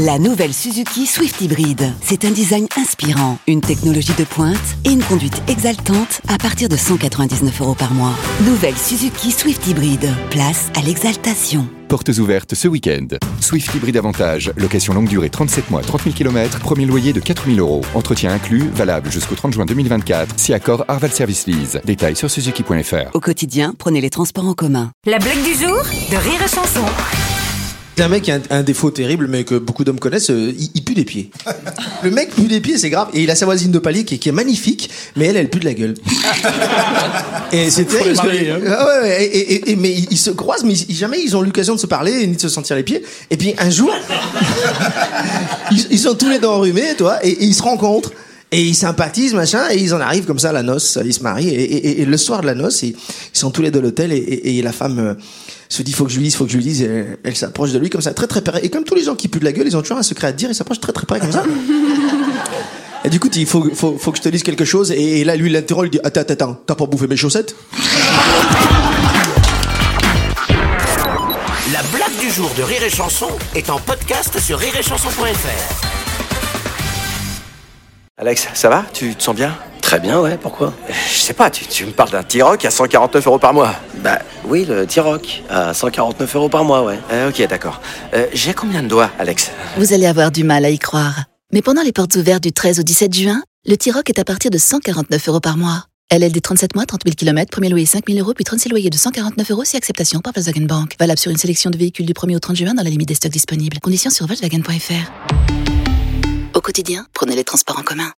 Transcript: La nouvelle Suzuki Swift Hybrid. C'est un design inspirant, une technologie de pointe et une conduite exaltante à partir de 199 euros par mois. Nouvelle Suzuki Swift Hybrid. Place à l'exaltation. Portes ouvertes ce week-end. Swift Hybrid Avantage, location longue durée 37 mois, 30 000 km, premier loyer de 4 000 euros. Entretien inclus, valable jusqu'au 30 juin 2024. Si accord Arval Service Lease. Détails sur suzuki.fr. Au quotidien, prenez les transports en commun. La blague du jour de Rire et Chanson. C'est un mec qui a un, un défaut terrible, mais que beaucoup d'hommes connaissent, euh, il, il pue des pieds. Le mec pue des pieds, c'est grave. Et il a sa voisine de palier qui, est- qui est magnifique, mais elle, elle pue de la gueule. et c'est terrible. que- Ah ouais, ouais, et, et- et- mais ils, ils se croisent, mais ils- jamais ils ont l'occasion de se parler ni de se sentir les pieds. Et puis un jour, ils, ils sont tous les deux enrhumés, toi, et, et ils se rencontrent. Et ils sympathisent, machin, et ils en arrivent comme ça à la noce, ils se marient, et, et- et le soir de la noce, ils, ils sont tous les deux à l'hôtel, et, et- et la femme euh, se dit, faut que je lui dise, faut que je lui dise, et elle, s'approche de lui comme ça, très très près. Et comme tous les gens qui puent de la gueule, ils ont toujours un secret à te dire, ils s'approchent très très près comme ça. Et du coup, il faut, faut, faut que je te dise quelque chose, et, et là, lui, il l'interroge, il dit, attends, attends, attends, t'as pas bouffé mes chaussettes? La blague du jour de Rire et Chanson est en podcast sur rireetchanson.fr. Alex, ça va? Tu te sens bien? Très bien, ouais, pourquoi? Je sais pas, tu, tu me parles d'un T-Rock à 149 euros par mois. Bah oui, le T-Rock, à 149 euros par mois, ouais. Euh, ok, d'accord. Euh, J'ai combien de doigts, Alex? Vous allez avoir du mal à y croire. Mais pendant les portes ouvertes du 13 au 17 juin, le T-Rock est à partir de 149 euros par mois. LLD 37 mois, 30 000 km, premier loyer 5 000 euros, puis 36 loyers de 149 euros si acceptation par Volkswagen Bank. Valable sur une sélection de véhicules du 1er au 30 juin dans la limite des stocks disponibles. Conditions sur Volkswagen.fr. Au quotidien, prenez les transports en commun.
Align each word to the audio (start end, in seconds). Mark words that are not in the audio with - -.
La 0.00 0.18
nouvelle 0.18 0.54
Suzuki 0.54 1.06
Swift 1.06 1.42
Hybrid. 1.42 1.92
C'est 2.00 2.24
un 2.24 2.30
design 2.30 2.66
inspirant, 2.78 3.36
une 3.46 3.60
technologie 3.60 4.14
de 4.16 4.24
pointe 4.24 4.56
et 4.86 4.90
une 4.90 5.02
conduite 5.02 5.42
exaltante 5.48 6.22
à 6.28 6.38
partir 6.38 6.70
de 6.70 6.76
199 6.78 7.60
euros 7.60 7.74
par 7.74 7.92
mois. 7.92 8.14
Nouvelle 8.46 8.74
Suzuki 8.74 9.30
Swift 9.30 9.66
Hybrid. 9.66 10.08
Place 10.30 10.70
à 10.74 10.80
l'exaltation. 10.80 11.68
Portes 11.88 12.08
ouvertes 12.08 12.54
ce 12.54 12.68
week-end. 12.68 13.18
Swift 13.38 13.74
Hybrid 13.74 13.98
Avantage, 13.98 14.50
location 14.56 14.94
longue 14.94 15.08
durée 15.08 15.28
37 15.28 15.70
mois, 15.70 15.82
30 15.82 16.04
000 16.04 16.14
km, 16.14 16.58
premier 16.60 16.86
loyer 16.86 17.12
de 17.12 17.20
4 17.20 17.44
000 17.44 17.58
euros. 17.58 17.82
Entretien 17.94 18.32
inclus, 18.32 18.70
valable 18.72 19.12
jusqu'au 19.12 19.34
30 19.34 19.52
juin 19.52 19.66
2024. 19.66 20.36
Si 20.38 20.54
accord 20.54 20.86
Arval 20.88 21.12
Service 21.12 21.46
Lease. 21.46 21.82
Détails 21.84 22.16
sur 22.16 22.30
suzuki.fr. 22.30 23.14
Au 23.14 23.20
quotidien, 23.20 23.74
prenez 23.76 24.00
les 24.00 24.08
transports 24.08 24.48
en 24.48 24.54
commun. 24.54 24.90
La 25.04 25.18
blague 25.18 25.44
du 25.44 25.52
jour 25.52 25.76
de 26.10 26.16
Rire 26.16 26.42
et 26.42 26.48
Chanson. 26.48 26.80
C'est 27.96 28.02
un 28.04 28.08
mec 28.08 28.22
qui 28.22 28.32
a 28.32 28.36
un, 28.36 28.40
un 28.50 28.62
défaut 28.62 28.90
terrible, 28.90 29.26
mais 29.28 29.44
que 29.44 29.54
beaucoup 29.56 29.84
d'hommes 29.84 29.98
connaissent, 30.00 30.30
euh, 30.30 30.52
il, 30.58 30.70
il 30.74 30.82
pue 30.82 30.94
des 30.94 31.04
pieds. 31.04 31.30
Le 32.02 32.10
mec 32.10 32.34
pue 32.34 32.44
des 32.48 32.60
pieds, 32.60 32.78
c'est 32.78 32.88
grave. 32.90 33.08
Et 33.12 33.22
il 33.22 33.30
a 33.30 33.34
sa 33.34 33.44
voisine 33.44 33.70
de 33.70 33.78
palier 33.78 34.04
qui, 34.04 34.14
est- 34.14 34.18
qui 34.18 34.28
est 34.30 34.32
magnifique, 34.32 34.88
mais 35.14 35.26
elle, 35.26 35.36
elle 35.36 35.50
pue 35.50 35.60
de 35.60 35.66
la 35.66 35.74
gueule. 35.74 35.94
et 37.52 37.70
c'est 37.70 37.84
terrible. 37.84 38.16
que- 38.18 38.68
Ah 38.68 38.86
ouais, 38.86 39.00
ouais, 39.08 39.24
et, 39.24 39.52
et- 39.52 39.70
et- 39.72 39.76
mais 39.76 39.92
ils, 39.92 40.08
ils 40.10 40.16
se 40.18 40.30
croisent, 40.30 40.64
mais 40.64 40.72
ils- 40.72 40.94
jamais 40.96 41.18
ils 41.22 41.36
ont 41.36 41.42
l'occasion 41.42 41.74
de 41.74 41.80
se 41.80 41.86
parler 41.86 42.26
ni 42.26 42.34
de 42.36 42.40
se 42.40 42.48
sentir 42.48 42.76
les 42.76 42.82
pieds. 42.82 43.02
Et 43.30 43.36
puis 43.36 43.54
un 43.58 43.68
jour, 43.70 43.92
ils, 45.70 45.86
ils 45.90 45.98
sont 45.98 46.14
tous 46.14 46.28
les 46.30 46.38
deux 46.38 46.48
enrhumés, 46.48 46.94
toi, 46.96 47.18
et, 47.24 47.28
et 47.30 47.44
ils 47.44 47.54
se 47.54 47.62
rencontrent. 47.62 48.12
Et 48.54 48.62
ils 48.62 48.74
sympathisent, 48.74 49.32
machin, 49.32 49.62
et 49.70 49.78
ils 49.78 49.94
en 49.94 50.00
arrivent 50.00 50.26
comme 50.26 50.38
ça 50.38 50.50
à 50.50 50.52
la 50.52 50.62
noce, 50.62 50.98
ils 51.02 51.14
se 51.14 51.22
marient, 51.22 51.48
et, 51.48 51.62
et- 51.62 52.02
et 52.02 52.04
le 52.04 52.16
soir 52.18 52.42
de 52.42 52.46
la 52.46 52.54
noce, 52.54 52.82
ils, 52.82 52.88
ils 52.90 53.38
sont 53.38 53.50
tous 53.50 53.62
les 53.62 53.70
deux 53.70 53.78
à 53.78 53.82
l'hôtel, 53.82 54.12
et, 54.12 54.16
et- 54.16 54.58
et 54.58 54.62
la 54.62 54.72
femme 54.72 54.98
euh, 54.98 55.14
se 55.70 55.82
dit, 55.82 55.92
faut 55.94 56.04
que 56.04 56.10
je 56.12 56.16
lui 56.18 56.24
dise, 56.24 56.36
faut 56.36 56.44
que 56.44 56.50
je 56.52 56.58
lui 56.58 56.64
dise, 56.64 56.82
et 56.82 57.06
elle, 57.24 57.34
s'approche 57.34 57.72
de 57.72 57.78
lui 57.78 57.88
comme 57.88 58.02
ça, 58.02 58.12
très 58.12 58.26
très 58.26 58.42
près. 58.42 58.62
Et 58.62 58.68
comme 58.68 58.84
tous 58.84 58.94
les 58.94 59.04
gens 59.04 59.14
qui 59.14 59.28
puent 59.28 59.40
de 59.40 59.46
la 59.46 59.52
gueule, 59.52 59.66
ils 59.68 59.74
ont 59.76 59.80
toujours 59.80 59.96
un 59.96 60.02
secret 60.02 60.26
à 60.26 60.32
te 60.32 60.36
dire, 60.36 60.50
ils 60.50 60.54
s'approchent 60.54 60.80
très 60.80 60.92
très 60.92 61.06
près 61.06 61.18
comme 61.18 61.32
ça. 61.32 61.44
Et 63.04 63.10
du 63.10 63.18
coup, 63.18 63.28
il 63.34 63.46
faut, 63.46 63.68
faut, 63.74 63.96
faut 63.98 64.12
que 64.12 64.18
je 64.18 64.22
te 64.22 64.28
dise 64.28 64.42
quelque 64.44 64.64
chose, 64.66 64.92
et, 64.92 65.20
et 65.20 65.24
là, 65.24 65.34
lui, 65.34 65.46
il 65.48 65.52
l'interroge, 65.54 65.88
il 65.88 65.90
dit, 65.92 66.00
attends, 66.04 66.20
attends, 66.20 66.34
attends, 66.34 66.60
t'as 66.66 66.74
pas 66.76 66.86
bouffé 66.86 67.08
mes 67.08 67.16
chaussettes? 67.16 67.56
La 71.72 71.82
blague 71.92 72.16
du 72.20 72.30
jour 72.30 72.48
de 72.56 72.62
Rire 72.62 72.82
et 72.84 72.90
Chanson 72.90 73.26
est 73.56 73.70
en 73.70 73.78
podcast 73.80 74.38
sur 74.38 74.56
rireetchanson.fr. 74.58 75.91
Alex, 78.22 78.46
ça 78.54 78.68
va? 78.68 78.84
Tu 78.92 79.16
te 79.16 79.20
sens 79.24 79.34
bien? 79.34 79.52
Très 79.80 79.98
bien, 79.98 80.20
ouais, 80.20 80.38
pourquoi? 80.40 80.72
Je 81.12 81.18
sais 81.18 81.32
pas, 81.32 81.50
tu, 81.50 81.66
tu 81.66 81.84
me 81.84 81.90
parles 81.90 82.10
d'un 82.12 82.22
T-Rock 82.22 82.64
à 82.64 82.70
149 82.70 83.26
euros 83.26 83.40
par 83.40 83.52
mois. 83.52 83.74
Bah 83.96 84.20
oui, 84.44 84.64
le 84.64 84.86
T-Rock, 84.86 85.42
à 85.50 85.74
149 85.74 86.36
euros 86.36 86.48
par 86.48 86.62
mois, 86.62 86.84
ouais. 86.84 87.00
Euh, 87.10 87.30
ok, 87.30 87.44
d'accord. 87.48 87.80
Euh, 88.14 88.28
J'ai 88.32 88.54
combien 88.54 88.84
de 88.84 88.86
doigts, 88.86 89.10
Alex? 89.18 89.50
Vous 89.76 89.92
allez 89.92 90.06
avoir 90.06 90.30
du 90.30 90.44
mal 90.44 90.64
à 90.64 90.70
y 90.70 90.78
croire. 90.78 91.24
Mais 91.52 91.62
pendant 91.62 91.82
les 91.82 91.90
portes 91.90 92.14
ouvertes 92.14 92.44
du 92.44 92.52
13 92.52 92.78
au 92.78 92.84
17 92.84 93.12
juin, 93.12 93.42
le 93.66 93.74
T-Rock 93.76 94.08
est 94.08 94.20
à 94.20 94.24
partir 94.24 94.52
de 94.52 94.58
149 94.58 95.28
euros 95.28 95.40
par 95.40 95.56
mois. 95.56 95.86
LLD 96.12 96.40
37 96.40 96.76
mois, 96.76 96.86
30 96.86 97.00
000 97.04 97.16
km, 97.16 97.50
premier 97.50 97.70
loyer 97.70 97.86
5 97.86 98.04
000 98.06 98.20
euros, 98.20 98.34
puis 98.34 98.44
36 98.44 98.68
loyers 98.68 98.90
de 98.90 98.96
149 98.96 99.50
euros 99.50 99.64
si 99.64 99.76
acceptation 99.76 100.20
par 100.20 100.32
Volkswagen 100.32 100.66
Bank. 100.66 100.94
Valable 101.00 101.18
sur 101.18 101.32
une 101.32 101.38
sélection 101.38 101.70
de 101.70 101.76
véhicules 101.76 102.06
du 102.06 102.12
1er 102.12 102.36
au 102.36 102.38
30 102.38 102.54
juin 102.54 102.74
dans 102.74 102.84
la 102.84 102.90
limite 102.90 103.08
des 103.08 103.16
stocks 103.16 103.32
disponibles. 103.32 103.80
Conditions 103.80 104.10
sur 104.10 104.28
Volkswagen.fr. 104.28 105.10
Au 106.54 106.60
quotidien, 106.60 107.06
prenez 107.14 107.34
les 107.34 107.44
transports 107.44 107.78
en 107.78 107.82
commun. 107.82 108.10